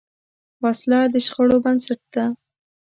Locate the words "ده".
2.13-2.25